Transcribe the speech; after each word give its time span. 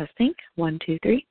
Testing. 0.00 0.32
One, 0.54 0.78
two, 0.86 0.98
three. 1.02 1.26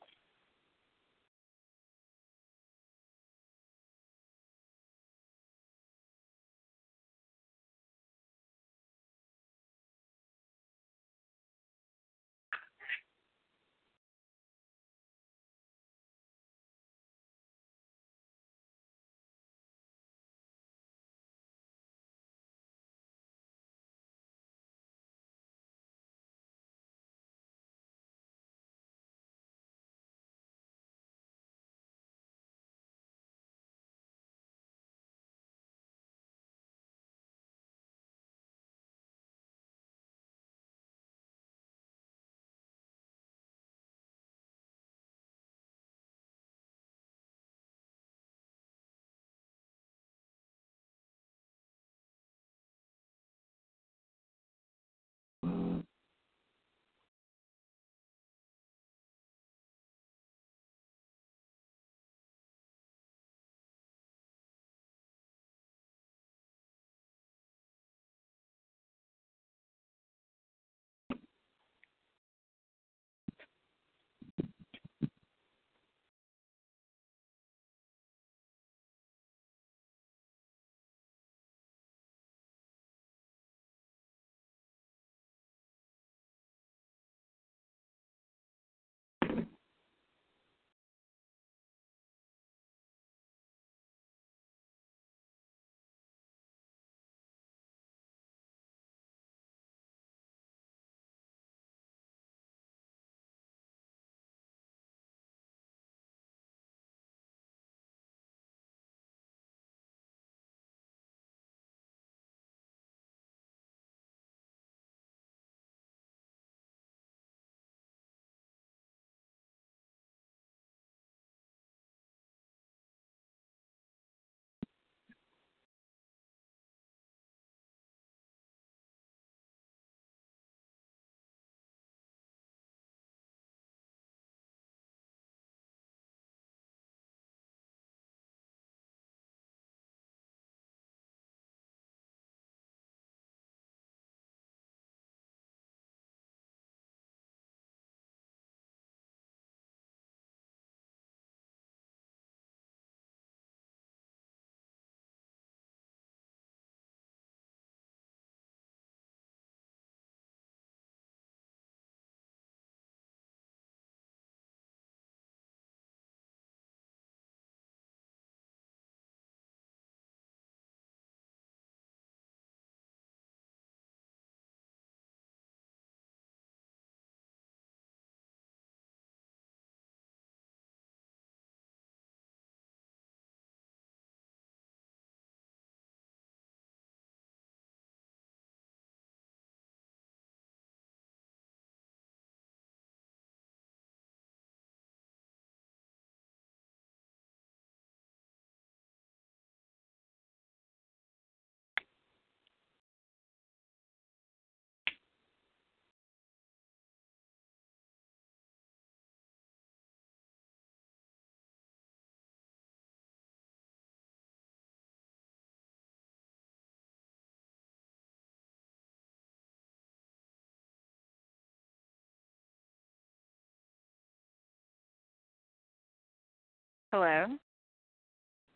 Hello. 226.92 227.28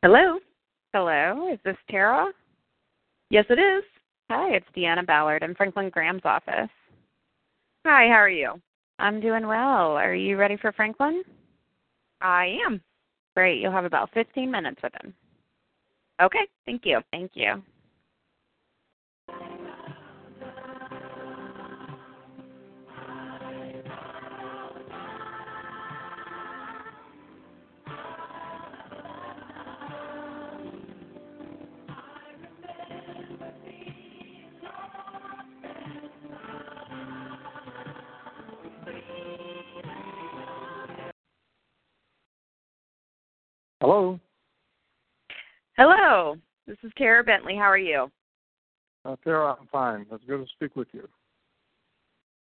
Hello. 0.01 0.39
Hello. 0.91 1.53
Is 1.53 1.59
this 1.63 1.77
Tara? 1.87 2.31
Yes, 3.29 3.45
it 3.47 3.59
is. 3.59 3.83
Hi, 4.31 4.55
it's 4.55 4.65
Deanna 4.75 5.05
Ballard 5.05 5.43
in 5.43 5.53
Franklin 5.53 5.91
Graham's 5.91 6.23
office. 6.25 6.69
Hi, 7.85 8.07
how 8.07 8.15
are 8.15 8.29
you? 8.29 8.53
I'm 8.97 9.21
doing 9.21 9.45
well. 9.45 9.91
Are 9.91 10.15
you 10.15 10.35
ready 10.37 10.57
for 10.57 10.71
Franklin? 10.71 11.23
I 12.21 12.57
am. 12.65 12.81
Great. 13.35 13.61
You'll 13.61 13.71
have 13.71 13.85
about 13.85 14.09
15 14.15 14.49
minutes 14.49 14.81
with 14.81 14.93
him. 15.03 15.13
Okay, 16.19 16.47
thank 16.65 16.85
you. 16.85 17.01
Thank 17.11 17.31
you. 17.35 17.61
Hello. 43.93 44.19
Hello. 45.77 46.35
This 46.65 46.77
is 46.81 46.91
Tara 46.97 47.23
Bentley. 47.23 47.55
How 47.55 47.65
are 47.65 47.77
you? 47.77 48.11
Uh, 49.05 49.15
Tara, 49.23 49.55
I'm 49.59 49.67
fine. 49.67 50.07
It's 50.11 50.23
good 50.25 50.43
to 50.43 50.51
speak 50.53 50.75
with 50.75 50.87
you. 50.93 51.07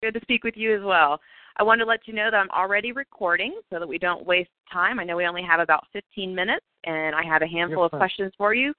Good 0.02 0.14
to 0.14 0.20
speak 0.22 0.42
with 0.42 0.56
you 0.56 0.74
as 0.74 0.82
well. 0.82 1.20
I 1.58 1.62
wanted 1.62 1.84
to 1.84 1.90
let 1.90 2.08
you 2.08 2.14
know 2.14 2.30
that 2.30 2.36
I'm 2.38 2.50
already 2.50 2.92
recording 2.92 3.60
so 3.68 3.78
that 3.78 3.86
we 3.86 3.98
don't 3.98 4.24
waste 4.24 4.48
time. 4.72 4.98
I 4.98 5.04
know 5.04 5.18
we 5.18 5.26
only 5.26 5.42
have 5.42 5.60
about 5.60 5.84
15 5.92 6.34
minutes, 6.34 6.64
and 6.84 7.14
I 7.14 7.22
have 7.22 7.42
a 7.42 7.46
handful 7.46 7.82
Yes, 7.82 7.88
of 7.88 7.92
ma'am. 7.92 8.00
questions 8.00 8.32
for 8.38 8.54
you, 8.54 8.72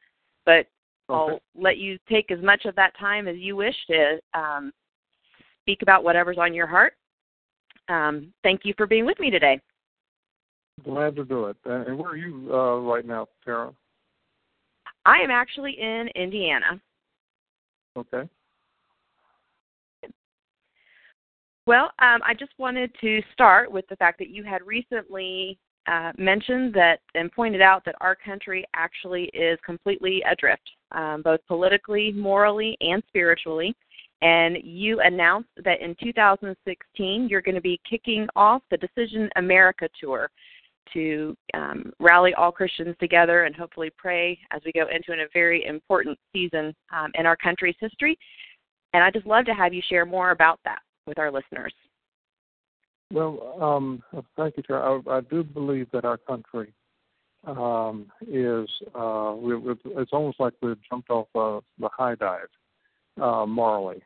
but 0.44 0.66
I'll 1.08 1.40
let 1.56 1.78
you 1.78 2.00
take 2.10 2.32
as 2.32 2.42
much 2.42 2.66
of 2.66 2.74
that 2.78 2.98
time 2.98 3.28
as 3.28 3.38
you 3.38 3.56
wish 3.56 3.76
to 3.92 4.20
um, 4.34 4.74
speak 5.62 5.84
about 5.84 6.04
whatever's 6.04 6.40
on 6.40 6.52
your 6.52 6.66
heart. 6.66 6.94
Um, 7.90 8.34
thank 8.42 8.62
you 8.64 8.74
for 8.76 8.88
being 8.88 9.06
with 9.06 9.20
me 9.20 9.30
today. 9.30 9.62
Glad 10.84 11.16
to 11.16 11.26
do 11.26 11.46
it. 11.46 11.58
And 11.66 11.98
where 11.98 12.12
are 12.12 12.18
you 12.18 12.50
uh, 12.54 12.78
right 12.80 13.06
now, 13.06 13.28
Tara? 13.44 13.72
I 15.06 15.20
am 15.20 15.32
actually 15.32 15.78
in 15.80 16.10
Indiana. 16.16 16.82
Okay. 17.98 18.28
Well, 21.68 21.86
um, 22.00 22.20
I 22.24 22.34
just 22.38 22.52
wanted 22.58 22.92
to 23.02 23.22
start 23.34 23.72
with 23.72 23.88
the 23.88 23.96
fact 23.96 24.20
that 24.20 24.30
you 24.30 24.44
had 24.44 24.62
recently 24.66 25.58
uh, 25.88 26.12
mentioned 26.18 26.74
that 26.74 27.00
and 27.16 27.32
pointed 27.32 27.62
out 27.62 27.84
that 27.86 27.96
our 28.02 28.16
country 28.16 28.66
actually 28.76 29.26
is 29.34 29.58
completely 29.66 30.22
adrift, 30.30 30.70
um, 30.92 31.22
both 31.24 31.40
politically, 31.48 32.12
morally, 32.12 32.78
and 32.82 33.02
spiritually. 33.08 33.76
And 34.22 34.58
you 34.64 35.02
announced 35.02 35.50
that 35.64 35.82
in 35.82 35.96
2016 36.02 37.28
you're 37.30 37.42
going 37.42 37.56
to 37.56 37.62
be 37.62 37.80
kicking 37.88 38.28
off 38.36 38.62
the 38.72 38.78
Decision 38.78 39.30
America 39.36 39.88
tour 40.00 40.30
to 40.94 41.36
um, 41.54 41.92
rally 42.00 42.34
all 42.34 42.52
Christians 42.52 42.96
together 43.00 43.44
and 43.44 43.56
hopefully 43.56 43.92
pray 43.98 44.38
as 44.52 44.62
we 44.66 44.72
go 44.72 44.86
into 44.94 45.14
a 45.14 45.28
very 45.34 45.66
important 45.66 46.18
season 46.34 46.74
um, 46.96 47.12
in 47.16 47.26
our 47.26 47.38
country's 47.38 47.76
history. 47.80 48.18
And 48.94 49.04
I'd 49.04 49.14
just 49.14 49.26
love 49.26 49.46
to 49.46 49.54
have 49.54 49.74
you 49.74 49.82
share 49.90 50.06
more 50.06 50.32
about 50.32 50.60
that 50.66 50.80
with 51.06 51.20
our 51.20 51.32
listeners. 51.32 51.74
Well, 53.12 53.58
um, 53.62 54.24
thank 54.36 54.58
you, 54.58 54.64
Tara. 54.64 55.02
I, 55.08 55.18
I, 55.18 55.22
do 55.22 55.44
believe 55.44 55.88
that 55.94 56.06
our 56.06 56.18
country 56.18 56.74
um, 57.46 58.08
is, 58.28 58.68
uh, 58.96 59.36
we, 59.38 59.54
it's 59.86 60.12
almost 60.12 60.40
like 60.40 60.54
we've 60.62 60.78
jumped 60.90 61.10
off 61.10 61.28
uh, 61.36 61.60
the 61.80 61.90
high 61.96 62.16
dive 62.16 62.48
uh, 63.22 63.46
morally. 63.46 64.02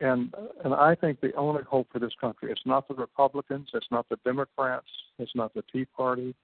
And 0.00 0.34
and 0.64 0.74
I 0.74 0.94
think 0.94 1.20
the 1.20 1.34
only 1.34 1.62
hope 1.62 1.88
for 1.92 1.98
this 1.98 2.14
country 2.20 2.50
is 2.50 2.58
not 2.66 2.88
the 2.88 2.94
Republicans, 2.94 3.68
it's 3.74 3.86
not 3.90 4.08
the 4.08 4.18
Democrats, 4.24 4.88
it's 5.18 5.34
not 5.34 5.54
the 5.54 5.62
Tea 5.72 5.84
Party. 5.84 6.34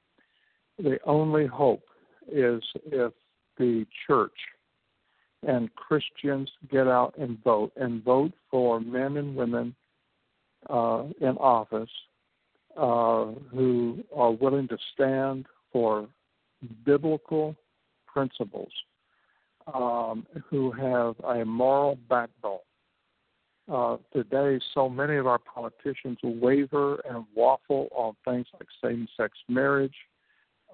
The 0.79 0.99
only 1.05 1.47
hope 1.47 1.83
is 2.31 2.63
if 2.87 3.13
the 3.59 3.87
church 4.07 4.37
and 5.47 5.75
Christians 5.75 6.51
get 6.71 6.87
out 6.87 7.15
and 7.19 7.43
vote 7.43 7.73
and 7.77 8.05
vote 8.05 8.33
for 8.51 8.81
men 8.81 9.17
and 9.17 9.35
women 9.35 9.75
uh, 10.69 11.05
in 11.21 11.37
office 11.39 11.91
uh, 12.77 13.27
who 13.51 14.05
are 14.15 14.31
willing 14.31 14.69
to 14.69 14.79
stand 14.95 15.47
for 15.73 16.09
biblical 16.85 17.57
principles, 18.07 18.73
um, 19.73 20.27
who 20.49 20.71
have 20.71 21.15
a 21.25 21.45
moral 21.45 21.99
backbone. 22.09 22.59
Uh, 23.71 23.99
today, 24.13 24.59
so 24.75 24.89
many 24.89 25.17
of 25.17 25.29
our 25.29 25.39
politicians 25.39 26.19
waver 26.25 27.01
and 27.09 27.25
waffle 27.37 27.89
on 27.93 28.15
things 28.25 28.47
like 28.55 28.67
same-sex 28.83 29.39
marriage, 29.49 29.95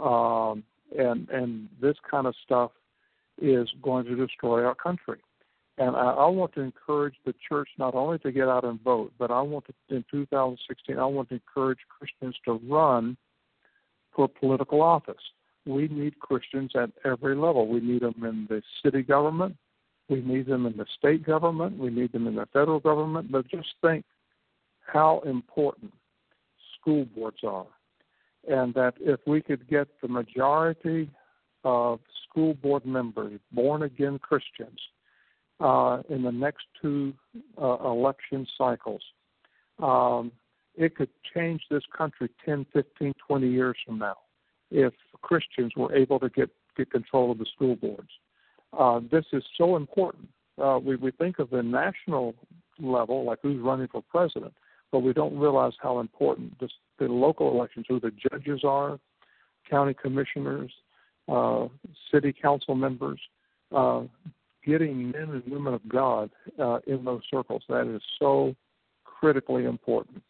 um, 0.00 0.62
and 0.98 1.28
and 1.28 1.68
this 1.80 1.96
kind 2.10 2.26
of 2.26 2.34
stuff 2.42 2.70
is 3.40 3.68
going 3.82 4.06
to 4.06 4.16
destroy 4.16 4.64
our 4.64 4.74
country. 4.74 5.18
And 5.76 5.94
I, 5.94 6.12
I 6.12 6.26
want 6.28 6.54
to 6.54 6.62
encourage 6.62 7.16
the 7.26 7.34
church 7.46 7.68
not 7.78 7.94
only 7.94 8.18
to 8.20 8.32
get 8.32 8.48
out 8.48 8.64
and 8.64 8.80
vote, 8.80 9.12
but 9.18 9.30
I 9.30 9.42
want 9.42 9.66
to, 9.66 9.94
in 9.94 10.02
2016, 10.10 10.98
I 10.98 11.04
want 11.04 11.28
to 11.28 11.34
encourage 11.34 11.80
Christians 11.98 12.34
to 12.46 12.60
run 12.66 13.18
for 14.14 14.26
political 14.26 14.80
office. 14.80 15.22
We 15.66 15.88
need 15.88 16.18
Christians 16.18 16.72
at 16.74 16.90
every 17.04 17.36
level. 17.36 17.68
We 17.68 17.80
need 17.80 18.00
them 18.00 18.24
in 18.24 18.46
the 18.48 18.62
city 18.82 19.02
government. 19.02 19.56
We 20.08 20.20
need 20.20 20.46
them 20.46 20.66
in 20.66 20.76
the 20.76 20.86
state 20.98 21.24
government. 21.24 21.78
We 21.78 21.90
need 21.90 22.12
them 22.12 22.26
in 22.26 22.36
the 22.36 22.46
federal 22.52 22.80
government. 22.80 23.32
But 23.32 23.48
just 23.48 23.68
think 23.82 24.04
how 24.86 25.20
important 25.26 25.92
school 26.78 27.06
boards 27.06 27.38
are. 27.44 27.66
And 28.48 28.72
that 28.74 28.94
if 29.00 29.20
we 29.26 29.42
could 29.42 29.68
get 29.68 29.88
the 30.00 30.08
majority 30.08 31.10
of 31.64 31.98
school 32.28 32.54
board 32.54 32.86
members, 32.86 33.40
born 33.50 33.82
again 33.82 34.20
Christians, 34.20 34.78
uh, 35.58 36.02
in 36.08 36.22
the 36.22 36.30
next 36.30 36.66
two 36.80 37.14
uh, 37.60 37.78
election 37.84 38.46
cycles, 38.56 39.02
um, 39.82 40.30
it 40.76 40.94
could 40.94 41.08
change 41.34 41.62
this 41.70 41.82
country 41.96 42.28
10, 42.44 42.66
15, 42.72 43.14
20 43.26 43.48
years 43.48 43.76
from 43.84 43.98
now 43.98 44.16
if 44.70 44.92
Christians 45.22 45.72
were 45.76 45.94
able 45.94 46.18
to 46.20 46.28
get, 46.28 46.50
get 46.76 46.90
control 46.90 47.32
of 47.32 47.38
the 47.38 47.46
school 47.54 47.76
boards. 47.76 48.10
Uh, 48.78 49.00
this 49.10 49.24
is 49.32 49.42
so 49.56 49.76
important. 49.76 50.28
Uh, 50.62 50.78
we, 50.82 50.96
we 50.96 51.10
think 51.10 51.38
of 51.38 51.50
the 51.50 51.62
national 51.62 52.34
level, 52.78 53.24
like 53.24 53.38
who's 53.42 53.60
running 53.60 53.88
for 53.88 54.02
president, 54.02 54.52
but 54.92 55.00
we 55.00 55.12
don't 55.12 55.36
realize 55.38 55.72
how 55.80 55.98
important 55.98 56.58
this, 56.60 56.70
the 56.98 57.06
local 57.06 57.50
elections, 57.50 57.86
who 57.88 58.00
the 58.00 58.12
judges 58.30 58.62
are, 58.64 58.98
county 59.68 59.94
commissioners, 59.94 60.72
uh, 61.28 61.66
city 62.12 62.32
council 62.32 62.74
members, 62.74 63.20
uh, 63.74 64.02
getting 64.64 65.10
men 65.10 65.30
and 65.30 65.42
women 65.50 65.74
of 65.74 65.88
God 65.88 66.30
uh, 66.58 66.78
in 66.86 67.04
those 67.04 67.22
circles. 67.30 67.62
That 67.68 67.86
is 67.92 68.02
so 68.18 68.54
critically 69.04 69.64
important. 69.64 70.22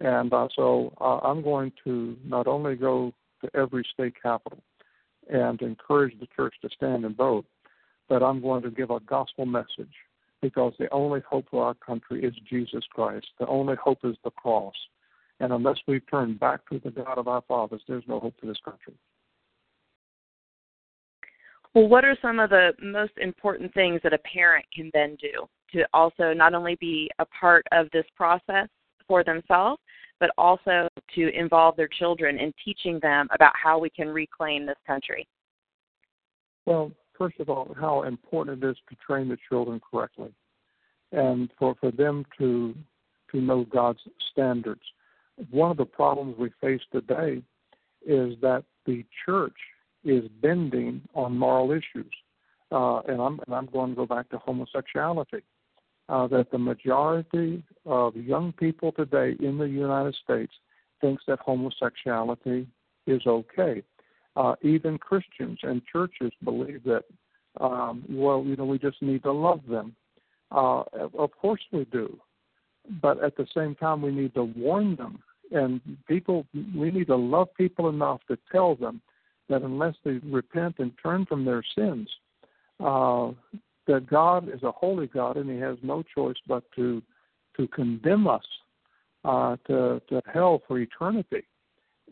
And 0.00 0.32
uh, 0.32 0.48
so 0.56 0.94
uh, 1.00 1.18
I'm 1.18 1.42
going 1.42 1.72
to 1.84 2.16
not 2.24 2.46
only 2.46 2.74
go 2.74 3.12
to 3.42 3.50
every 3.54 3.86
state 3.92 4.14
capital 4.20 4.62
and 5.30 5.60
encourage 5.60 6.18
the 6.18 6.26
church 6.34 6.54
to 6.62 6.68
stand 6.74 7.04
and 7.04 7.16
vote, 7.16 7.44
but 8.10 8.24
I'm 8.24 8.42
going 8.42 8.62
to 8.64 8.70
give 8.70 8.90
a 8.90 9.00
gospel 9.00 9.46
message 9.46 9.94
because 10.42 10.74
the 10.78 10.92
only 10.92 11.20
hope 11.20 11.46
for 11.50 11.64
our 11.64 11.74
country 11.74 12.24
is 12.24 12.34
Jesus 12.50 12.82
Christ. 12.92 13.26
The 13.38 13.46
only 13.46 13.76
hope 13.76 14.00
is 14.04 14.16
the 14.24 14.32
cross. 14.32 14.74
And 15.38 15.52
unless 15.52 15.78
we 15.86 16.00
turn 16.00 16.34
back 16.36 16.68
to 16.70 16.80
the 16.80 16.90
God 16.90 17.16
of 17.16 17.28
our 17.28 17.42
fathers, 17.46 17.80
there's 17.86 18.04
no 18.08 18.18
hope 18.18 18.34
for 18.40 18.46
this 18.46 18.58
country. 18.64 18.94
Well, 21.72 21.86
what 21.86 22.04
are 22.04 22.16
some 22.20 22.40
of 22.40 22.50
the 22.50 22.72
most 22.82 23.12
important 23.18 23.72
things 23.74 24.00
that 24.02 24.12
a 24.12 24.18
parent 24.18 24.66
can 24.74 24.90
then 24.92 25.16
do 25.20 25.48
to 25.72 25.86
also 25.94 26.32
not 26.34 26.52
only 26.52 26.76
be 26.80 27.08
a 27.20 27.24
part 27.26 27.64
of 27.70 27.86
this 27.92 28.04
process 28.16 28.66
for 29.06 29.22
themselves, 29.22 29.80
but 30.18 30.30
also 30.36 30.88
to 31.14 31.30
involve 31.32 31.76
their 31.76 31.88
children 31.88 32.40
in 32.40 32.52
teaching 32.62 32.98
them 33.00 33.28
about 33.32 33.52
how 33.54 33.78
we 33.78 33.88
can 33.88 34.08
reclaim 34.08 34.66
this 34.66 34.76
country? 34.84 35.28
Well, 36.66 36.90
first 37.20 37.38
of 37.38 37.50
all, 37.50 37.76
how 37.78 38.04
important 38.04 38.64
it 38.64 38.70
is 38.70 38.76
to 38.88 38.96
train 39.06 39.28
the 39.28 39.36
children 39.46 39.78
correctly 39.92 40.32
and 41.12 41.50
for, 41.58 41.74
for 41.78 41.90
them 41.90 42.24
to 42.38 42.74
to 43.30 43.40
know 43.40 43.64
God's 43.64 44.00
standards. 44.32 44.80
One 45.50 45.70
of 45.70 45.76
the 45.76 45.84
problems 45.84 46.36
we 46.36 46.50
face 46.60 46.80
today 46.90 47.42
is 48.04 48.34
that 48.40 48.64
the 48.86 49.04
church 49.24 49.56
is 50.02 50.24
bending 50.42 51.02
on 51.14 51.36
moral 51.36 51.70
issues. 51.70 52.12
Uh, 52.72 53.00
and 53.00 53.20
I'm 53.20 53.38
and 53.46 53.54
I'm 53.54 53.66
going 53.66 53.90
to 53.90 53.96
go 53.96 54.06
back 54.06 54.30
to 54.30 54.38
homosexuality. 54.38 55.42
Uh, 56.08 56.26
that 56.26 56.50
the 56.50 56.58
majority 56.58 57.62
of 57.86 58.16
young 58.16 58.52
people 58.52 58.90
today 58.90 59.36
in 59.38 59.58
the 59.58 59.68
United 59.68 60.16
States 60.24 60.52
thinks 61.00 61.22
that 61.28 61.38
homosexuality 61.38 62.66
is 63.06 63.22
okay. 63.26 63.82
Uh, 64.36 64.54
even 64.62 64.98
Christians 64.98 65.58
and 65.62 65.82
churches 65.86 66.32
believe 66.44 66.82
that. 66.84 67.04
Um, 67.60 68.04
well, 68.08 68.44
you 68.46 68.54
know, 68.54 68.64
we 68.64 68.78
just 68.78 69.02
need 69.02 69.24
to 69.24 69.32
love 69.32 69.60
them. 69.68 69.96
Uh, 70.52 70.82
of 71.18 71.30
course 71.40 71.60
we 71.72 71.84
do, 71.86 72.16
but 73.02 73.22
at 73.22 73.36
the 73.36 73.46
same 73.54 73.74
time 73.74 74.02
we 74.02 74.12
need 74.12 74.34
to 74.34 74.44
warn 74.44 74.94
them. 74.96 75.18
And 75.50 75.80
people, 76.06 76.46
we 76.76 76.92
need 76.92 77.08
to 77.08 77.16
love 77.16 77.48
people 77.56 77.88
enough 77.88 78.20
to 78.28 78.38
tell 78.52 78.76
them 78.76 79.00
that 79.48 79.62
unless 79.62 79.94
they 80.04 80.18
repent 80.24 80.76
and 80.78 80.92
turn 81.02 81.26
from 81.26 81.44
their 81.44 81.62
sins, 81.76 82.08
uh, 82.78 83.32
that 83.86 84.06
God 84.06 84.48
is 84.48 84.62
a 84.62 84.70
holy 84.70 85.08
God 85.08 85.36
and 85.36 85.50
He 85.50 85.58
has 85.58 85.76
no 85.82 86.02
choice 86.02 86.36
but 86.46 86.64
to 86.76 87.02
to 87.56 87.66
condemn 87.68 88.28
us 88.28 88.44
uh, 89.24 89.56
to 89.66 90.00
to 90.08 90.22
hell 90.32 90.62
for 90.66 90.78
eternity, 90.78 91.42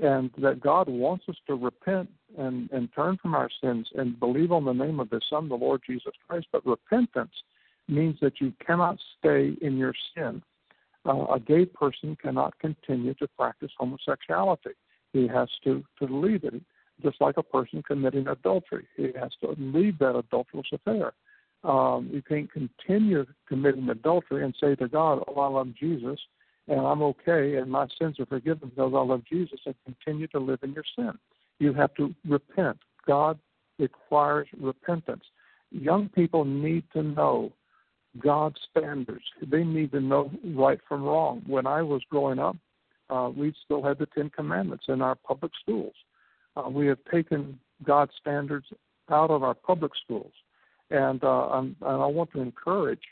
and 0.00 0.30
that 0.38 0.60
God 0.60 0.88
wants 0.88 1.24
us 1.28 1.36
to 1.46 1.54
repent 1.54 2.08
and 2.36 2.70
and 2.70 2.88
turn 2.94 3.18
from 3.20 3.34
our 3.34 3.50
sins 3.62 3.88
and 3.94 4.18
believe 4.18 4.52
on 4.52 4.64
the 4.64 4.72
name 4.72 5.00
of 5.00 5.10
His 5.10 5.22
Son, 5.28 5.48
the 5.48 5.54
Lord 5.54 5.82
Jesus 5.86 6.12
Christ. 6.26 6.46
But 6.52 6.66
repentance 6.66 7.32
means 7.88 8.18
that 8.20 8.40
you 8.40 8.52
cannot 8.64 8.98
stay 9.18 9.56
in 9.60 9.76
your 9.76 9.94
sin. 10.14 10.42
Uh, 11.06 11.26
a 11.34 11.40
gay 11.40 11.64
person 11.64 12.16
cannot 12.20 12.58
continue 12.58 13.14
to 13.14 13.28
practice 13.28 13.70
homosexuality. 13.78 14.70
He 15.12 15.26
has 15.26 15.48
to 15.64 15.84
to 15.98 16.04
leave 16.04 16.44
it 16.44 16.62
just 17.02 17.20
like 17.20 17.36
a 17.36 17.42
person 17.42 17.82
committing 17.82 18.26
adultery. 18.26 18.86
He 18.96 19.10
has 19.18 19.32
to 19.40 19.54
leave 19.58 19.98
that 20.00 20.16
adulterous 20.16 20.66
affair. 20.72 21.12
Um, 21.64 22.08
you 22.12 22.22
can't 22.22 22.50
continue 22.52 23.26
committing 23.48 23.88
adultery 23.88 24.44
and 24.44 24.54
say 24.60 24.74
to 24.76 24.88
God, 24.88 25.24
Oh, 25.26 25.40
I 25.40 25.48
love 25.48 25.74
Jesus 25.78 26.18
and 26.68 26.80
I'm 26.80 27.02
okay 27.02 27.56
and 27.56 27.70
my 27.70 27.86
sins 27.98 28.20
are 28.20 28.26
forgiven 28.26 28.68
because 28.68 28.92
I 28.94 29.00
love 29.00 29.22
Jesus 29.28 29.60
and 29.66 29.74
continue 29.84 30.26
to 30.28 30.38
live 30.38 30.60
in 30.62 30.72
your 30.72 30.84
sin. 30.96 31.12
You 31.58 31.72
have 31.74 31.94
to 31.94 32.14
repent. 32.26 32.78
God 33.06 33.38
requires 33.78 34.48
repentance. 34.60 35.24
Young 35.70 36.08
people 36.08 36.44
need 36.44 36.84
to 36.92 37.02
know 37.02 37.52
God's 38.18 38.58
standards. 38.70 39.24
They 39.46 39.64
need 39.64 39.92
to 39.92 40.00
know 40.00 40.30
right 40.54 40.78
from 40.88 41.02
wrong. 41.02 41.42
When 41.46 41.66
I 41.66 41.82
was 41.82 42.02
growing 42.10 42.38
up, 42.38 42.56
uh, 43.10 43.30
we 43.34 43.54
still 43.64 43.82
had 43.82 43.98
the 43.98 44.06
Ten 44.06 44.30
Commandments 44.30 44.84
in 44.88 45.02
our 45.02 45.14
public 45.14 45.52
schools. 45.62 45.94
Uh, 46.56 46.68
we 46.68 46.86
have 46.86 46.98
taken 47.12 47.58
God's 47.84 48.12
standards 48.20 48.66
out 49.10 49.30
of 49.30 49.42
our 49.42 49.54
public 49.54 49.92
schools, 50.04 50.32
and 50.90 51.22
uh, 51.22 51.48
and 51.52 51.76
I 51.82 52.06
want 52.06 52.32
to 52.32 52.40
encourage 52.40 53.02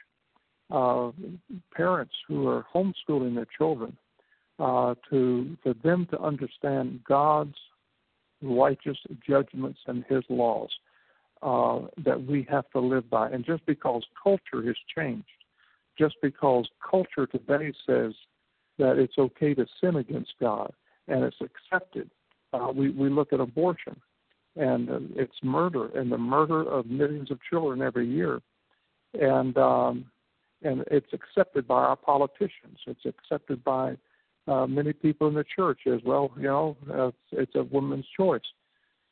uh, 0.71 1.11
parents 1.75 2.15
who 2.27 2.49
are 2.49 2.67
homeschooling 2.75 3.35
their 3.35 3.47
children 3.57 3.97
uh, 4.59 4.95
to 5.11 5.57
for 5.63 5.75
them 5.85 6.07
to 6.11 6.21
understand 6.21 7.01
God's 7.07 7.57
righteous 8.43 8.99
judgments 9.27 9.79
and 9.87 10.05
His 10.09 10.25
laws 10.29 10.71
uh, 11.43 11.81
that 12.05 12.23
we 12.27 12.47
have 12.51 12.69
to 12.71 12.81
live 12.81 13.09
by. 13.09 13.29
And 13.31 13.45
just 13.45 13.65
because 13.67 14.03
culture 14.23 14.67
has 14.67 14.77
changed, 14.97 15.27
just 15.99 16.17
because 16.23 16.69
culture 16.89 17.27
today 17.27 17.73
says 17.87 18.13
that 18.79 18.99
it's 18.99 19.19
okay 19.19 19.55
to 19.55 19.67
sin 19.81 19.97
against 19.97 20.33
God 20.41 20.73
and 21.09 21.23
it's 21.25 21.37
accepted, 21.41 22.11
uh, 22.53 22.73
we 22.75 22.91
we 22.91 23.09
look 23.09 23.33
at 23.33 23.41
abortion 23.41 24.01
and 24.57 24.91
uh, 24.91 24.99
it's 25.15 25.37
murder 25.43 25.89
and 25.99 26.11
the 26.11 26.19
murder 26.19 26.63
of 26.63 26.87
millions 26.87 27.31
of 27.31 27.39
children 27.49 27.83
every 27.83 28.09
year, 28.09 28.41
and 29.15 29.57
um, 29.59 30.07
and 30.63 30.85
it's 30.91 31.13
accepted 31.13 31.67
by 31.67 31.83
our 31.83 31.97
politicians. 31.97 32.79
It's 32.87 33.05
accepted 33.05 33.63
by 33.65 33.97
uh, 34.49 34.67
many 34.67 34.93
people 34.93 35.29
in 35.29 35.35
the 35.35 35.45
church 35.45 35.81
as 35.87 36.01
well. 36.05 36.31
You 36.37 36.43
know, 36.43 36.77
uh, 36.93 37.11
it's 37.33 37.55
a 37.55 37.65
woman's 37.65 38.07
choice. 38.17 38.41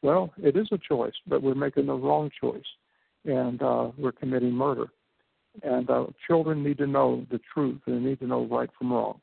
Well, 0.02 0.32
it 0.42 0.56
is 0.56 0.68
a 0.72 0.78
choice, 0.78 1.14
but 1.26 1.42
we're 1.42 1.54
making 1.54 1.86
the 1.86 1.94
wrong 1.94 2.30
choice, 2.40 2.62
and 3.24 3.62
uh, 3.62 3.90
we're 3.96 4.12
committing 4.12 4.52
murder. 4.52 4.86
And 5.62 5.88
uh, 5.88 6.06
children 6.26 6.62
need 6.62 6.78
to 6.78 6.86
know 6.86 7.24
the 7.30 7.40
truth. 7.52 7.80
They 7.86 7.94
need 7.94 8.18
to 8.20 8.26
know 8.26 8.44
right 8.44 8.68
from 8.76 8.92
wrong. 8.92 9.20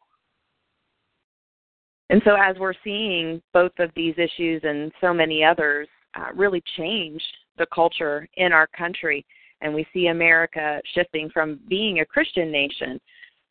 And 2.09 2.21
so, 2.25 2.35
as 2.35 2.57
we're 2.59 2.73
seeing 2.83 3.41
both 3.53 3.71
of 3.79 3.89
these 3.95 4.15
issues 4.17 4.61
and 4.63 4.91
so 4.99 5.13
many 5.13 5.43
others 5.43 5.87
uh, 6.15 6.33
really 6.35 6.61
change 6.77 7.21
the 7.57 7.65
culture 7.73 8.27
in 8.35 8.51
our 8.51 8.67
country, 8.67 9.25
and 9.61 9.73
we 9.73 9.85
see 9.93 10.07
America 10.07 10.81
shifting 10.93 11.29
from 11.29 11.59
being 11.67 11.99
a 11.99 12.05
Christian 12.05 12.51
nation 12.51 12.99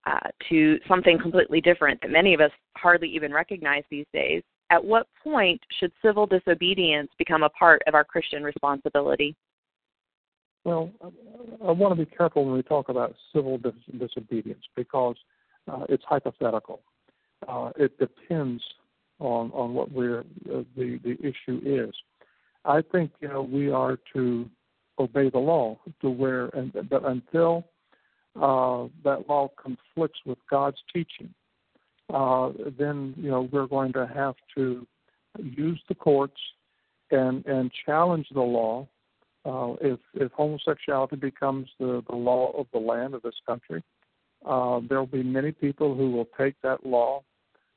uh, 0.07 0.29
to 0.49 0.79
something 0.89 1.19
completely 1.19 1.61
different 1.61 2.01
that 2.01 2.11
many 2.11 2.35
of 2.35 2.41
us 2.41 2.51
hardly 2.77 3.09
even 3.09 3.33
recognize 3.33 3.85
these 3.91 4.07
days. 4.13 4.43
At 4.71 4.85
what 4.85 5.07
point 5.23 5.61
should 5.79 5.93
civil 6.03 6.27
disobedience 6.27 7.11
become 7.19 7.43
a 7.43 7.51
part 7.51 7.83
of 7.87 7.95
our 7.95 8.05
Christian 8.05 8.43
responsibility? 8.43 9.37
Well, 10.65 10.91
I 11.67 11.73
want 11.73 11.99
to 11.99 12.05
be 12.05 12.11
careful 12.11 12.45
when 12.45 12.55
we 12.55 12.63
talk 12.63 12.89
about 12.89 13.15
civil 13.35 13.59
dis- 13.59 13.73
disobedience 13.99 14.63
because 14.77 15.17
uh, 15.69 15.85
it's 15.89 16.05
hypothetical. 16.07 16.81
Uh, 17.49 17.71
it 17.77 17.99
depends 17.99 18.63
on 19.19 19.51
on 19.53 19.75
what 19.75 19.91
we're 19.91 20.21
uh, 20.21 20.63
the 20.77 20.99
the 21.03 21.17
issue 21.21 21.61
is. 21.65 21.95
I 22.65 22.83
think 22.93 23.11
you 23.21 23.29
know 23.29 23.43
we 23.43 23.71
are 23.71 23.99
to 24.15 24.49
obey 25.01 25.31
the 25.31 25.39
law 25.39 25.79
to 26.01 26.11
where 26.11 26.47
and 26.49 26.73
but 26.89 27.05
until 27.05 27.65
uh, 28.37 28.87
that 29.05 29.29
law 29.29 29.51
conflicts 29.61 30.21
with 30.25 30.39
God's 30.49 30.77
teaching, 30.93 31.33
uh, 32.13 32.51
then 32.79 33.15
you 33.17 33.31
know 33.31 33.49
we're 33.53 33.67
going 33.67 33.93
to 33.95 34.07
have 34.07 34.35
to 34.57 34.87
use 35.39 35.81
the 35.89 35.95
courts 35.95 36.41
and 37.11 37.45
and 37.47 37.71
challenge 37.87 38.27
the 38.33 38.41
law. 38.41 38.87
Uh, 39.45 39.75
if 39.81 39.99
if 40.15 40.31
homosexuality 40.33 41.17
becomes 41.17 41.69
the, 41.79 42.03
the 42.09 42.17
law 42.17 42.53
of 42.53 42.67
the 42.73 42.79
land 42.79 43.15
of 43.15 43.23
this 43.23 43.41
country, 43.47 43.83
uh, 44.45 44.81
there 44.89 44.99
will 44.99 45.07
be 45.07 45.23
many 45.23 45.53
people 45.53 45.95
who 45.95 46.11
will 46.11 46.29
take 46.39 46.55
that 46.63 46.85
law 46.85 47.23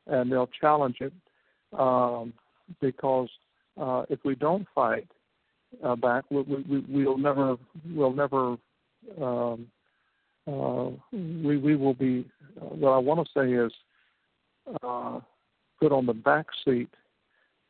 and 0.08 0.32
they'll 0.32 0.50
challenge 0.60 0.98
it 1.00 1.14
um, 1.78 2.34
because 2.82 3.30
uh, 3.80 4.04
if 4.10 4.20
we 4.24 4.36
don't 4.36 4.68
fight 4.76 5.08
uh, 5.84 5.96
back, 5.96 6.26
we, 6.30 6.42
we, 6.42 6.80
we'll 6.88 7.18
never 7.18 7.58
we'll 7.94 8.14
never 8.14 8.58
um, 9.22 9.68
uh, 10.48 10.90
we 11.12 11.58
we 11.58 11.76
will 11.76 11.94
be. 11.94 12.26
What 12.56 12.92
I 12.92 12.98
want 12.98 13.26
to 13.26 13.40
say 13.40 13.52
is 13.54 13.72
uh, 14.84 15.20
put 15.80 15.92
on 15.92 16.06
the 16.06 16.14
back 16.14 16.48
seat. 16.64 16.90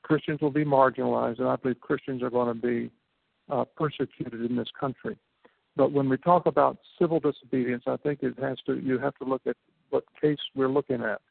Christians 0.02 0.42
will 0.42 0.52
be 0.52 0.66
marginalized, 0.66 1.39
and 1.39 1.48
I 1.48 1.56
believe 1.56 1.80
Christians 1.80 2.22
are 2.22 2.30
going 2.30 2.54
to 2.54 2.62
be 2.62 2.92
uh, 3.50 3.63
persecuted 3.78 4.44
in 4.44 4.56
this 4.56 4.68
country. 4.78 5.18
But 5.76 5.92
when 5.92 6.10
we 6.10 6.18
talk 6.18 6.46
about 6.46 6.78
civil 7.00 7.20
disobedience, 7.20 7.84
I 7.88 7.98
think 7.98 8.22
it 8.22 8.38
has 8.39 8.58
to. 8.66 8.80
You 8.80 9.00
have 9.00 9.16
to 9.16 9.26
look 9.26 9.42
at 9.48 9.56
what 9.89 10.04
case 10.20 10.39
we're 10.56 10.68
looking 10.68 11.02
at. 11.02 11.22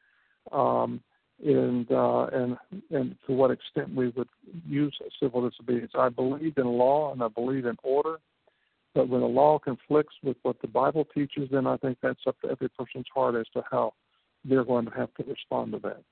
Um, 0.50 1.00
and 1.42 1.90
uh, 1.90 2.26
and 2.32 2.56
and 2.90 3.16
to 3.26 3.32
what 3.32 3.50
extent 3.50 3.94
we 3.94 4.08
would 4.10 4.28
use 4.66 4.96
civil 5.20 5.48
disobedience. 5.48 5.92
I 5.98 6.08
believe 6.08 6.54
in 6.56 6.66
law 6.66 7.12
and 7.12 7.22
I 7.22 7.28
believe 7.28 7.66
in 7.66 7.76
order, 7.82 8.18
but 8.94 9.08
when 9.08 9.20
the 9.20 9.26
law 9.26 9.58
conflicts 9.58 10.14
with 10.22 10.36
what 10.42 10.60
the 10.60 10.68
Bible 10.68 11.06
teaches, 11.14 11.48
then 11.50 11.66
I 11.66 11.76
think 11.78 11.98
that's 12.02 12.20
up 12.26 12.40
to 12.42 12.50
every 12.50 12.68
person's 12.70 13.06
heart 13.14 13.34
as 13.34 13.46
to 13.54 13.62
how 13.70 13.94
they're 14.44 14.64
going 14.64 14.86
to 14.86 14.92
have 14.92 15.12
to 15.14 15.24
respond 15.24 15.72
to 15.72 15.78
that. 15.80 16.02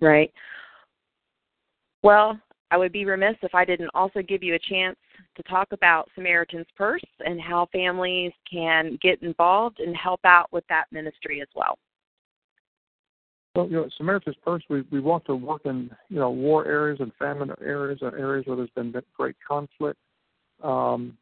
Right. 0.00 0.32
Well, 2.02 2.38
I 2.70 2.76
would 2.76 2.92
be 2.92 3.04
remiss 3.04 3.36
if 3.42 3.54
I 3.54 3.64
didn't 3.64 3.90
also 3.94 4.22
give 4.22 4.42
you 4.42 4.54
a 4.54 4.58
chance 4.58 4.96
to 5.36 5.42
talk 5.44 5.72
about 5.72 6.08
Samaritan's 6.14 6.66
Purse 6.76 7.02
and 7.20 7.40
how 7.40 7.68
families 7.70 8.32
can 8.50 8.98
get 9.02 9.22
involved 9.22 9.78
and 9.78 9.94
help 9.96 10.20
out 10.24 10.50
with 10.52 10.64
that 10.68 10.86
ministry 10.90 11.40
as 11.40 11.48
well. 11.54 11.78
Well, 13.54 13.68
you 13.68 13.76
know, 13.76 13.88
Samaritan's 13.98 14.36
Purse, 14.42 14.62
we, 14.70 14.82
we 14.90 15.00
want 15.00 15.26
to 15.26 15.34
work 15.34 15.62
in, 15.66 15.90
you 16.08 16.18
know, 16.18 16.30
war 16.30 16.66
areas 16.66 17.00
and 17.00 17.12
famine 17.18 17.52
areas 17.62 17.98
and 18.00 18.14
areas 18.14 18.46
where 18.46 18.56
there's 18.56 18.70
been 18.70 18.94
great 19.16 19.36
conflict. 19.46 19.98
Um, 20.62 21.18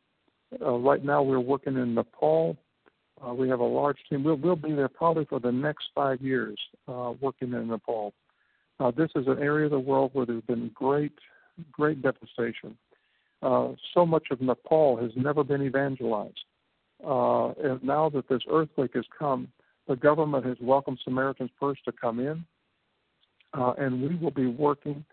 uh, 0.61 0.75
right 0.75 1.05
now, 1.05 1.23
we're 1.23 1.40
working 1.40 1.77
in 1.77 1.95
Nepal. 1.95 2.57
Uh, 3.25 3.35
we 3.35 3.49
have 3.49 3.61
a 3.61 3.64
large 3.64 3.99
team. 4.09 4.23
We'll, 4.23 4.37
we'll 4.37 4.57
be 4.57 4.73
there 4.73 4.88
probably 4.88 5.25
for 5.25 5.40
the 5.40 5.51
next 5.51 5.88
five 5.95 6.21
years 6.21 6.59
uh, 6.87 7.14
working 7.21 7.53
in 7.53 7.69
Nepal. 7.69 8.14
Uh, 8.79 8.93
this 8.93 9.11
is 9.16 9.27
an 9.27 9.38
area 9.40 9.66
of 9.66 9.73
the 9.73 9.79
world 9.81 10.11
where 10.14 10.25
there's 10.25 10.43
been 10.45 10.71
great, 10.75 11.12
great 11.73 12.01
devastation. 12.01 12.77
Uh, 13.43 13.73
so 13.93 14.07
much 14.07 14.29
of 14.31 14.40
Nepal 14.40 14.97
has 14.97 15.11
never 15.16 15.43
been 15.43 15.62
evangelized. 15.62 16.45
Uh, 17.05 17.49
and 17.53 17.83
now 17.83 18.09
that 18.11 18.29
this 18.29 18.43
earthquake 18.51 18.93
has 18.95 19.05
come, 19.19 19.49
the 19.90 19.96
government 19.96 20.46
has 20.46 20.57
welcomed 20.61 21.00
Samaritan's 21.03 21.50
Purse 21.59 21.79
to 21.85 21.90
come 21.90 22.20
in, 22.20 22.44
uh, 23.59 23.72
and 23.76 24.00
we 24.00 24.14
will 24.14 24.31
be 24.31 24.46
working 24.46 25.05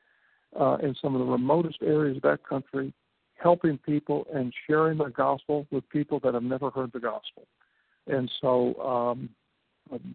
uh, 0.57 0.77
in 0.83 0.95
some 1.01 1.15
of 1.15 1.19
the 1.19 1.25
remotest 1.25 1.79
areas 1.81 2.17
of 2.17 2.21
that 2.21 2.47
country, 2.47 2.93
helping 3.41 3.79
people 3.79 4.27
and 4.31 4.53
sharing 4.67 4.99
the 4.99 5.09
gospel 5.09 5.65
with 5.71 5.89
people 5.89 6.19
that 6.19 6.35
have 6.35 6.43
never 6.43 6.69
heard 6.69 6.91
the 6.93 6.99
gospel. 6.99 7.47
And 8.05 8.31
so 8.39 8.75
um, 8.79 9.29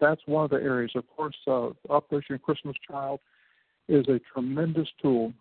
that's 0.01 0.21
one 0.27 0.45
of 0.45 0.51
the 0.51 0.63
areas. 0.63 0.93
Of 0.95 1.09
course, 1.09 1.35
uh, 1.49 1.71
Operation 1.91 2.39
Christmas 2.39 2.77
Child 2.89 3.19
is 3.89 4.07
a 4.07 4.21
tremendous 4.33 4.89
tool 5.03 5.33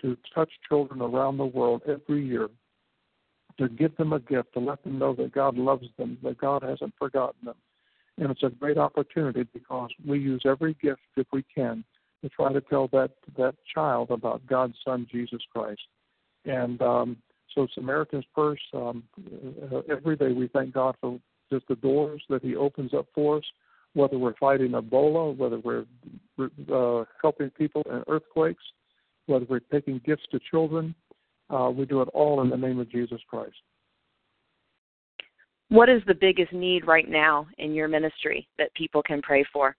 to 0.00 0.16
touch 0.34 0.50
children 0.66 1.02
around 1.02 1.36
the 1.36 1.44
world 1.44 1.82
every 1.86 2.26
year, 2.26 2.48
to 3.58 3.68
give 3.68 3.94
them 3.98 4.14
a 4.14 4.18
gift, 4.18 4.54
to 4.54 4.60
let 4.60 4.82
them 4.82 4.98
know 4.98 5.14
that 5.16 5.32
God 5.32 5.58
loves 5.58 5.88
them, 5.98 6.16
that 6.22 6.38
God 6.38 6.62
hasn't 6.62 6.94
forgotten 6.98 7.44
them, 7.44 7.56
and 8.18 8.30
it's 8.30 8.42
a 8.42 8.50
great 8.50 8.78
opportunity 8.78 9.44
because 9.52 9.90
we 10.06 10.18
use 10.18 10.42
every 10.44 10.74
gift 10.82 11.00
if 11.16 11.26
we 11.32 11.44
can 11.54 11.84
to 12.22 12.28
try 12.28 12.52
to 12.52 12.60
tell 12.60 12.88
that 12.88 13.10
that 13.36 13.54
child 13.74 14.10
about 14.10 14.46
God's 14.46 14.74
Son 14.84 15.06
Jesus 15.10 15.40
Christ. 15.52 15.80
And 16.44 16.80
um, 16.82 17.16
so 17.54 17.66
Samaritan's 17.74 18.24
Purse, 18.34 18.60
um, 18.74 19.02
uh, 19.72 19.80
every 19.90 20.16
day 20.16 20.32
we 20.32 20.48
thank 20.48 20.74
God 20.74 20.96
for 21.00 21.18
just 21.50 21.66
the 21.68 21.76
doors 21.76 22.22
that 22.28 22.42
He 22.42 22.56
opens 22.56 22.94
up 22.94 23.06
for 23.14 23.38
us, 23.38 23.44
whether 23.94 24.18
we're 24.18 24.36
fighting 24.36 24.72
Ebola, 24.72 25.36
whether 25.36 25.58
we're 25.58 25.86
uh, 26.38 27.04
helping 27.20 27.50
people 27.50 27.82
in 27.90 28.02
earthquakes, 28.08 28.62
whether 29.26 29.46
we're 29.48 29.60
taking 29.60 30.00
gifts 30.04 30.24
to 30.30 30.40
children. 30.50 30.94
Uh, 31.48 31.70
we 31.70 31.84
do 31.84 32.00
it 32.00 32.08
all 32.14 32.42
in 32.42 32.50
the 32.50 32.56
name 32.56 32.78
of 32.78 32.90
Jesus 32.90 33.20
Christ. 33.28 33.56
What 35.70 35.88
is 35.88 36.02
the 36.06 36.14
biggest 36.14 36.52
need 36.52 36.86
right 36.86 37.08
now 37.08 37.46
in 37.58 37.74
your 37.74 37.88
ministry 37.88 38.46
that 38.58 38.74
people 38.74 39.02
can 39.02 39.22
pray 39.22 39.44
for? 39.52 39.76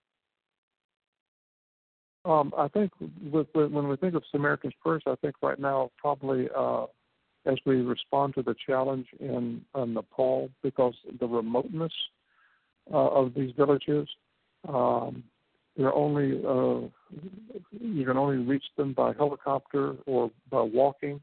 Um, 2.24 2.54
I 2.58 2.68
think 2.70 2.92
with, 3.32 3.48
with, 3.54 3.72
when 3.72 3.88
we 3.88 3.98
think 3.98 4.16
of 4.16 4.24
Samaritan's 4.32 4.74
Purse, 4.84 5.04
I 5.06 5.16
think 5.22 5.36
right 5.42 5.60
now 5.60 5.92
probably 5.98 6.48
uh, 6.56 6.86
as 7.46 7.58
we 7.66 7.82
respond 7.82 8.36
to 8.36 8.44
the 8.44 8.56
challenge 8.66 9.08
in, 9.20 9.62
in 9.76 9.94
Nepal 9.94 10.50
because 10.64 10.94
the 11.20 11.28
remoteness 11.28 11.94
uh, 12.92 13.10
of 13.10 13.34
these 13.34 13.52
villages, 13.58 14.08
um, 14.70 15.24
they're 15.76 15.94
only 15.94 16.42
uh, 16.46 16.88
you 17.72 18.06
can 18.06 18.18
only 18.18 18.38
reach 18.38 18.66
them 18.78 18.94
by 18.94 19.14
helicopter 19.14 19.96
or 20.06 20.30
by 20.50 20.62
walking. 20.62 21.20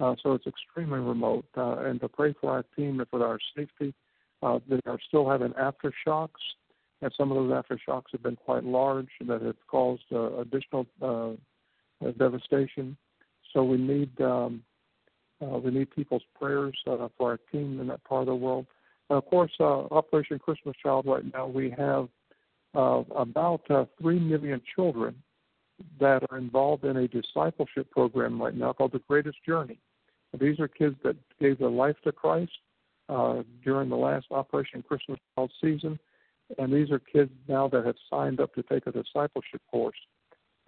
Uh, 0.00 0.16
so 0.22 0.32
it's 0.32 0.46
extremely 0.46 0.98
remote. 0.98 1.44
Uh, 1.56 1.76
and 1.80 2.00
to 2.00 2.08
pray 2.08 2.34
for 2.40 2.50
our 2.50 2.64
team 2.74 3.00
and 3.00 3.08
for 3.10 3.24
our 3.24 3.38
safety. 3.54 3.94
Uh, 4.42 4.58
they 4.68 4.80
are 4.86 4.98
still 5.06 5.28
having 5.28 5.52
aftershocks, 5.52 6.40
and 7.02 7.12
some 7.16 7.30
of 7.30 7.36
those 7.36 7.52
aftershocks 7.52 8.06
have 8.10 8.22
been 8.22 8.36
quite 8.36 8.64
large 8.64 9.08
that 9.26 9.42
have 9.42 9.56
caused 9.68 10.04
uh, 10.12 10.38
additional 10.38 10.86
uh, 11.02 11.32
devastation. 12.18 12.96
So 13.52 13.62
we 13.62 13.76
need 13.76 14.18
um, 14.22 14.62
uh, 15.42 15.58
we 15.58 15.70
need 15.70 15.90
people's 15.90 16.22
prayers 16.38 16.78
for 16.84 17.10
our 17.20 17.38
team 17.52 17.80
in 17.80 17.88
that 17.88 18.02
part 18.04 18.22
of 18.22 18.26
the 18.28 18.34
world. 18.34 18.66
And 19.10 19.18
of 19.18 19.26
course, 19.26 19.52
Operation 19.60 20.38
Christmas 20.38 20.76
Child 20.82 21.06
right 21.06 21.24
now 21.34 21.46
we 21.46 21.70
have 21.76 22.08
about 22.74 23.62
three 24.00 24.18
million 24.18 24.62
children 24.74 25.14
that 25.98 26.22
are 26.30 26.38
involved 26.38 26.84
in 26.84 26.96
a 26.96 27.08
discipleship 27.08 27.90
program 27.90 28.40
right 28.40 28.54
now 28.54 28.72
called 28.72 28.92
the 28.92 29.02
Greatest 29.08 29.38
Journey. 29.46 29.78
These 30.38 30.60
are 30.60 30.68
kids 30.68 30.96
that 31.04 31.16
gave 31.40 31.58
their 31.58 31.70
life 31.70 31.96
to 32.04 32.12
Christ 32.12 32.52
uh, 33.08 33.42
during 33.64 33.88
the 33.88 33.96
last 33.96 34.26
Operation 34.30 34.82
Christmas 34.86 35.18
Child 35.34 35.50
season, 35.60 35.98
and 36.58 36.72
these 36.72 36.90
are 36.90 37.00
kids 37.00 37.30
now 37.48 37.68
that 37.68 37.84
have 37.84 37.96
signed 38.08 38.40
up 38.40 38.54
to 38.54 38.62
take 38.62 38.86
a 38.86 38.92
discipleship 38.92 39.60
course, 39.70 39.96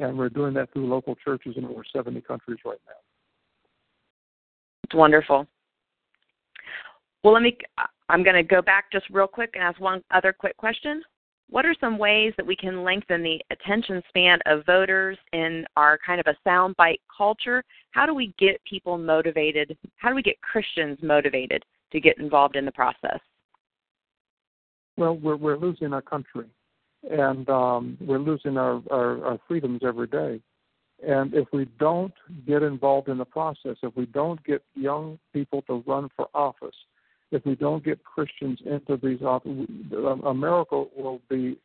and 0.00 0.18
we're 0.18 0.28
doing 0.28 0.54
that 0.54 0.72
through 0.72 0.88
local 0.88 1.14
churches 1.14 1.54
in 1.56 1.64
over 1.64 1.84
70 1.94 2.20
countries 2.22 2.58
right 2.64 2.80
now. 2.86 2.94
It's 4.84 4.94
wonderful. 4.94 5.46
Well, 7.22 7.34
let 7.34 7.42
me. 7.42 7.56
I'm 8.08 8.24
going 8.24 8.36
to 8.36 8.42
go 8.42 8.60
back 8.60 8.90
just 8.92 9.06
real 9.10 9.28
quick 9.28 9.50
and 9.54 9.62
ask 9.62 9.80
one 9.80 10.02
other 10.10 10.32
quick 10.32 10.56
question. 10.56 11.02
What 11.50 11.66
are 11.66 11.74
some 11.80 11.98
ways 11.98 12.32
that 12.36 12.46
we 12.46 12.56
can 12.56 12.82
lengthen 12.82 13.22
the 13.22 13.40
attention 13.50 14.02
span 14.08 14.38
of 14.46 14.64
voters 14.64 15.18
in 15.32 15.66
our 15.76 15.98
kind 16.04 16.20
of 16.20 16.26
a 16.26 16.48
soundbite 16.48 17.00
culture? 17.14 17.62
How 17.90 18.06
do 18.06 18.14
we 18.14 18.34
get 18.38 18.60
people 18.64 18.96
motivated? 18.96 19.76
How 19.96 20.08
do 20.08 20.14
we 20.14 20.22
get 20.22 20.40
Christians 20.40 20.98
motivated 21.02 21.62
to 21.92 22.00
get 22.00 22.18
involved 22.18 22.56
in 22.56 22.64
the 22.64 22.72
process? 22.72 23.20
Well, 24.96 25.16
we're 25.16 25.36
we're 25.36 25.56
losing 25.56 25.92
our 25.92 26.02
country, 26.02 26.46
and 27.10 27.48
um, 27.48 27.96
we're 28.00 28.18
losing 28.18 28.56
our, 28.56 28.82
our 28.90 29.24
our 29.24 29.38
freedoms 29.48 29.80
every 29.84 30.06
day. 30.06 30.40
And 31.06 31.34
if 31.34 31.48
we 31.52 31.66
don't 31.80 32.14
get 32.46 32.62
involved 32.62 33.08
in 33.08 33.18
the 33.18 33.24
process, 33.24 33.76
if 33.82 33.96
we 33.96 34.06
don't 34.06 34.42
get 34.44 34.62
young 34.74 35.18
people 35.32 35.62
to 35.62 35.82
run 35.86 36.08
for 36.16 36.28
office, 36.32 36.76
if 37.32 37.44
we 37.44 37.54
don't 37.54 37.84
get 37.84 38.04
Christians 38.04 38.60
into 38.64 38.96
these 38.96 39.22
offices, 39.22 39.68
America 40.24 40.84
will 40.96 41.20
be 41.28 41.58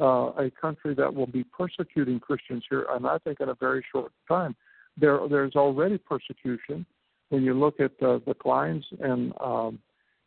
uh, 0.00 0.32
a 0.36 0.50
country 0.60 0.94
that 0.94 1.12
will 1.12 1.26
be 1.26 1.44
persecuting 1.44 2.20
Christians 2.20 2.64
here, 2.68 2.86
and 2.90 3.06
I 3.06 3.18
think 3.18 3.40
in 3.40 3.48
a 3.48 3.54
very 3.54 3.84
short 3.90 4.12
time. 4.28 4.54
There, 4.96 5.20
there's 5.28 5.56
already 5.56 5.98
persecution 5.98 6.86
when 7.30 7.42
you 7.42 7.54
look 7.54 7.80
at 7.80 7.92
uh, 8.00 8.20
the 8.26 8.34
Kleins 8.34 8.84
and 9.00 9.32
um, 9.40 9.80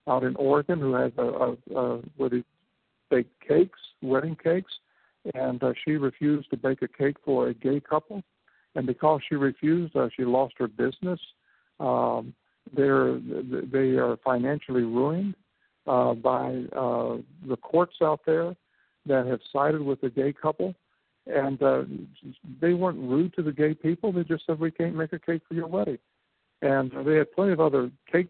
out 0.08 0.24
in 0.24 0.36
Oregon 0.36 0.80
who 0.80 0.94
has 0.94 1.12
a, 1.18 1.22
a, 1.22 1.56
a 1.76 1.98
where 2.18 2.30
they 2.30 2.44
bake 3.10 3.28
cakes, 3.48 3.80
wedding 4.02 4.36
cakes, 4.42 4.72
and 5.36 5.64
uh, 5.64 5.72
she 5.86 5.92
refused 5.92 6.50
to 6.50 6.58
bake 6.58 6.82
a 6.82 6.88
cake 6.88 7.16
for 7.24 7.48
a 7.48 7.54
gay 7.54 7.80
couple 7.80 8.24
and 8.78 8.86
because 8.86 9.22
she 9.28 9.36
refused, 9.36 9.96
uh, 9.96 10.08
she 10.16 10.24
lost 10.24 10.54
her 10.60 10.68
business. 10.68 11.20
Um, 11.80 12.34
they're 12.76 13.20
they 13.20 13.98
are 13.98 14.18
financially 14.24 14.84
ruined 14.84 15.36
uh, 15.86 16.14
by 16.14 16.64
uh, 16.76 17.18
the 17.48 17.58
courts 17.62 17.96
out 18.02 18.22
there 18.26 18.56
that 19.06 19.26
have 19.26 19.40
sided 19.54 19.82
with 19.82 20.02
the 20.02 20.10
gay 20.10 20.34
couple, 20.34 20.76
and 21.26 21.62
uh, 21.64 21.84
they 22.62 22.74
weren't 22.74 23.00
rude 23.00 23.34
to 23.36 23.42
the 23.42 23.52
gay 23.52 23.74
people. 23.74 24.12
They 24.12 24.24
just 24.24 24.46
said 24.46 24.60
we 24.60 24.72
can't 24.72 24.96
make 24.96 25.14
a 25.14 25.20
cake 25.20 25.42
for 25.48 25.54
your 25.54 25.68
wedding, 25.68 26.00
and 26.62 26.92
they 27.06 27.16
had 27.16 27.32
plenty 27.34 27.54
of 27.54 27.60
other 27.60 27.90
cake, 28.12 28.28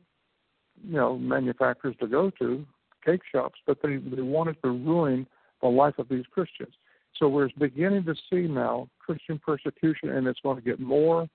you 0.88 0.96
know, 0.96 1.18
manufacturers 1.18 1.96
to 2.00 2.08
go 2.08 2.30
to, 2.40 2.66
cake 3.06 3.22
shops, 3.32 3.60
but 3.66 3.78
they 3.82 3.98
they 3.98 4.22
wanted 4.22 4.62
to 4.64 4.70
ruin 4.70 5.26
the 5.62 5.68
life 5.68 5.98
of 5.98 6.10
these 6.10 6.26
Christians. 6.32 6.74
So 7.18 7.28
we're 7.28 7.50
beginning 7.58 8.06
to 8.06 8.16
see 8.30 8.48
now 8.48 8.88
Christian 9.00 9.40
persecution, 9.40 10.10
and 10.10 10.28
it's 10.28 10.40
going 10.42 10.58
to 10.58 10.62
get 10.62 10.80
more, 10.80 11.28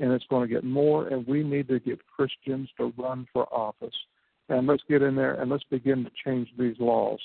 and 0.00 0.12
it's 0.12 0.24
going 0.30 0.48
to 0.48 0.54
get 0.54 0.64
more, 0.64 1.08
and 1.08 1.26
we 1.26 1.42
need 1.42 1.68
to 1.68 1.80
get 1.80 1.98
Christians 2.06 2.68
to 2.78 2.92
run 2.96 3.26
for 3.32 3.52
office. 3.52 3.94
And 4.48 4.66
let's 4.66 4.82
get 4.88 5.02
in 5.02 5.14
there 5.14 5.34
and 5.34 5.50
let's 5.50 5.64
begin 5.64 6.04
to 6.04 6.10
change 6.24 6.48
these 6.58 6.76
laws 6.78 7.18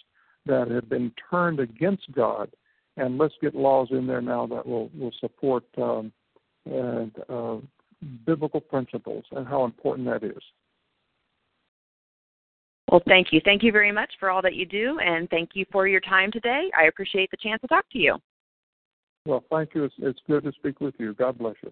that 0.45 0.69
have 0.69 0.89
been 0.89 1.11
turned 1.29 1.59
against 1.59 2.11
God, 2.11 2.51
and 2.97 3.17
let's 3.17 3.35
get 3.41 3.55
laws 3.55 3.87
in 3.91 4.05
there 4.07 4.21
now 4.21 4.45
that 4.47 4.65
will 4.65 4.89
will 4.97 5.13
support 5.19 5.63
um, 5.77 6.11
and 6.65 7.11
uh, 7.29 7.57
biblical 8.25 8.59
principles 8.59 9.23
and 9.31 9.47
how 9.47 9.63
important 9.63 10.07
that 10.07 10.23
is. 10.23 10.41
Well, 12.91 13.01
thank 13.07 13.27
you. 13.31 13.41
Thank 13.43 13.63
you 13.63 13.71
very 13.71 13.91
much 13.91 14.11
for 14.19 14.29
all 14.29 14.41
that 14.41 14.55
you 14.55 14.65
do, 14.65 14.99
and 14.99 15.29
thank 15.29 15.51
you 15.53 15.65
for 15.71 15.87
your 15.87 16.01
time 16.01 16.31
today. 16.31 16.69
I 16.77 16.85
appreciate 16.85 17.31
the 17.31 17.37
chance 17.37 17.61
to 17.61 17.67
talk 17.67 17.85
to 17.91 17.97
you. 17.97 18.17
Well, 19.25 19.43
thank 19.49 19.73
you. 19.73 19.85
It's, 19.85 19.95
it's 19.99 20.19
good 20.27 20.43
to 20.43 20.51
speak 20.51 20.81
with 20.81 20.93
you. 20.99 21.13
God 21.13 21.37
bless 21.37 21.55
you. 21.63 21.71